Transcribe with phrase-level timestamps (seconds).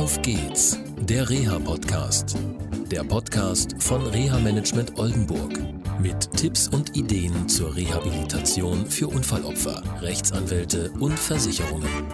[0.00, 2.34] Auf geht's, der Reha-Podcast.
[2.90, 5.58] Der Podcast von Reha-Management Oldenburg.
[6.00, 12.06] Mit Tipps und Ideen zur Rehabilitation für Unfallopfer, Rechtsanwälte und Versicherungen.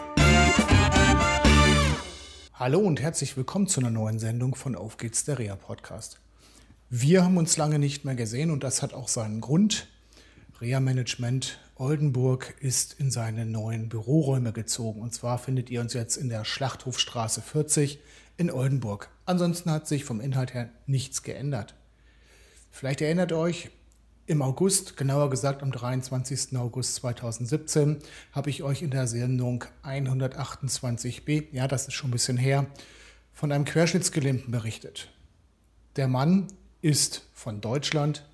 [2.55, 6.19] Hallo und herzlich willkommen zu einer neuen Sendung von Auf geht's, der Reha-Podcast.
[6.91, 9.87] Wir haben uns lange nicht mehr gesehen und das hat auch seinen Grund.
[10.61, 15.03] Reha-Management Oldenburg ist in seine neuen Büroräume gezogen.
[15.03, 18.01] Und zwar findet ihr uns jetzt in der Schlachthofstraße 40
[18.39, 19.11] in Oldenburg.
[19.27, 21.75] Ansonsten hat sich vom Inhalt her nichts geändert.
[22.71, 23.71] Vielleicht erinnert euch,
[24.27, 26.57] im August, genauer gesagt am 23.
[26.57, 27.99] August 2017,
[28.33, 32.67] habe ich euch in der Sendung 128b, ja, das ist schon ein bisschen her,
[33.33, 35.13] von einem Querschnittsgelähmten berichtet.
[35.95, 36.49] Der Mann
[36.81, 38.27] ist von Deutschland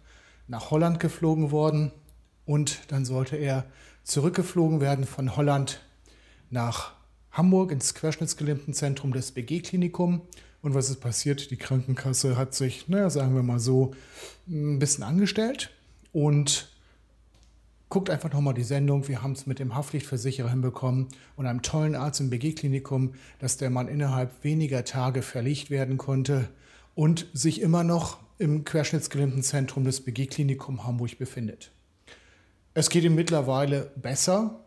[0.49, 1.93] nach Holland geflogen worden,
[2.45, 3.65] und dann sollte er
[4.05, 5.81] zurückgeflogen werden von Holland
[6.51, 6.93] nach
[7.31, 10.23] Hamburg ins Querschnittsgelähmtenzentrum des BG-Klinikum.
[10.61, 11.51] Und was ist passiert?
[11.51, 13.95] Die Krankenkasse hat sich, naja, sagen wir mal so,
[14.47, 15.71] ein bisschen angestellt
[16.13, 16.69] und
[17.89, 19.09] guckt einfach nochmal die Sendung.
[19.09, 23.71] Wir haben es mit dem Haftpflichtversicherer hinbekommen und einem tollen Arzt im BG-Klinikum, dass der
[23.71, 26.49] Mann innerhalb weniger Tage verlegt werden konnte
[26.95, 31.71] und sich immer noch im Querschnittsgelähmtenzentrum des BG-Klinikum Hamburg befindet.
[32.75, 34.65] Es geht ihm mittlerweile besser.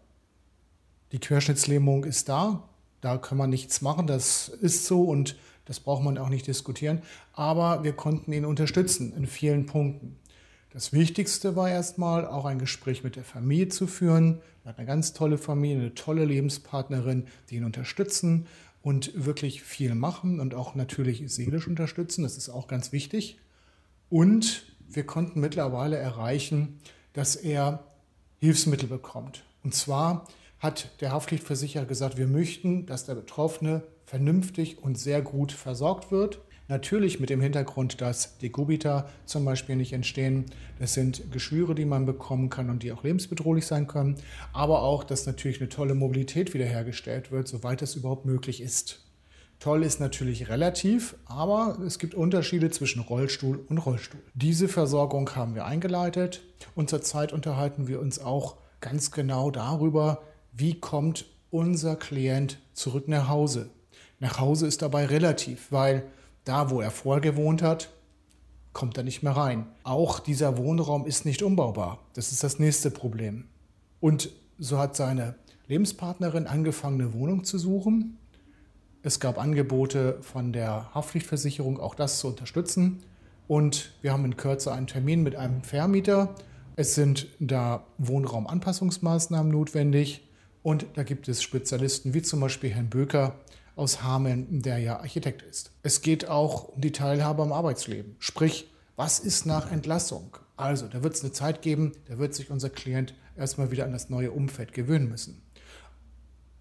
[1.11, 2.69] Die Querschnittslähmung ist da.
[3.01, 4.05] Da kann man nichts machen.
[4.05, 7.01] Das ist so und das braucht man auch nicht diskutieren.
[7.33, 10.17] Aber wir konnten ihn unterstützen in vielen Punkten.
[10.71, 14.39] Das Wichtigste war erstmal auch ein Gespräch mit der Familie zu führen.
[14.63, 18.45] Er hat eine ganz tolle Familie, eine tolle Lebenspartnerin, die ihn unterstützen
[18.83, 22.21] und wirklich viel machen und auch natürlich seelisch unterstützen.
[22.21, 23.39] Das ist auch ganz wichtig.
[24.09, 26.79] Und wir konnten mittlerweile erreichen,
[27.13, 27.83] dass er
[28.39, 29.44] Hilfsmittel bekommt.
[29.64, 30.28] Und zwar
[30.59, 36.39] hat der Haftpflichtversicherer gesagt, wir möchten, dass der Betroffene vernünftig und sehr gut versorgt wird.
[36.67, 40.45] Natürlich mit dem Hintergrund, dass Dekubita zum Beispiel nicht entstehen.
[40.79, 44.16] Das sind Geschwüre, die man bekommen kann und die auch lebensbedrohlich sein können.
[44.51, 49.04] Aber auch, dass natürlich eine tolle Mobilität wiederhergestellt wird, soweit es überhaupt möglich ist.
[49.65, 54.21] Toll ist natürlich relativ, aber es gibt Unterschiede zwischen Rollstuhl und Rollstuhl.
[54.35, 56.43] Diese Versorgung haben wir eingeleitet
[56.75, 60.21] und zurzeit unterhalten wir uns auch ganz genau darüber,
[60.51, 63.71] wie kommt unser Klient zurück nach Hause.
[64.19, 66.03] Nach Hause ist dabei relativ, weil
[66.43, 67.89] da, wo er vorher gewohnt hat,
[68.71, 69.65] kommt er nicht mehr rein.
[69.83, 71.97] Auch dieser Wohnraum ist nicht umbaubar.
[72.13, 73.45] Das ist das nächste Problem.
[73.99, 75.33] Und so hat seine
[75.65, 78.19] Lebenspartnerin angefangen, eine Wohnung zu suchen
[79.05, 83.03] es gab Angebote von der Haftpflichtversicherung, auch das zu unterstützen.
[83.47, 86.33] Und wir haben in Kürze einen Termin mit einem Vermieter.
[86.75, 90.27] Es sind da Wohnraumanpassungsmaßnahmen notwendig.
[90.63, 93.35] Und da gibt es Spezialisten wie zum Beispiel Herrn Böker
[93.75, 95.69] aus Hameln, der ja Architekt ist.
[95.83, 98.15] Es geht auch um die Teilhabe am Arbeitsleben.
[98.17, 100.35] Sprich, was ist nach Entlassung?
[100.57, 103.91] Also, da wird es eine Zeit geben, da wird sich unser Klient erstmal wieder an
[103.91, 105.44] das neue Umfeld gewöhnen müssen.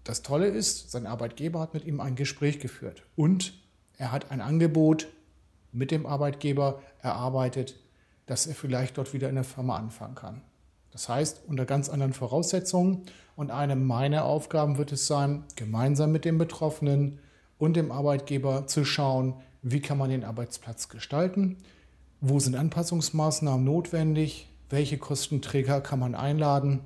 [0.05, 3.53] Das Tolle ist, sein Arbeitgeber hat mit ihm ein Gespräch geführt und
[3.97, 5.07] er hat ein Angebot
[5.71, 7.75] mit dem Arbeitgeber erarbeitet,
[8.27, 10.41] dass er vielleicht dort wieder in der Firma anfangen kann.
[10.91, 13.01] Das heißt, unter ganz anderen Voraussetzungen.
[13.35, 17.19] Und eine meiner Aufgaben wird es sein, gemeinsam mit dem Betroffenen
[17.57, 21.57] und dem Arbeitgeber zu schauen, wie kann man den Arbeitsplatz gestalten,
[22.21, 26.81] wo sind Anpassungsmaßnahmen notwendig, welche Kostenträger kann man einladen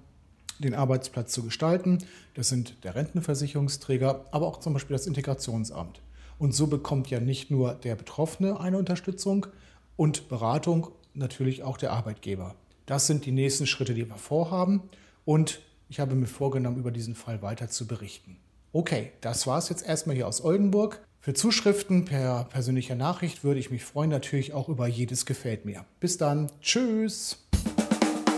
[0.59, 1.99] den Arbeitsplatz zu gestalten.
[2.33, 6.01] Das sind der Rentenversicherungsträger, aber auch zum Beispiel das Integrationsamt.
[6.37, 9.47] Und so bekommt ja nicht nur der Betroffene eine Unterstützung
[9.95, 12.55] und Beratung, natürlich auch der Arbeitgeber.
[12.85, 14.83] Das sind die nächsten Schritte, die wir vorhaben.
[15.25, 18.37] Und ich habe mir vorgenommen, über diesen Fall weiter zu berichten.
[18.71, 21.01] Okay, das war es jetzt erstmal hier aus Oldenburg.
[21.19, 25.85] Für Zuschriften per persönlicher Nachricht würde ich mich freuen, natürlich auch über jedes gefällt mir.
[25.99, 27.48] Bis dann, tschüss.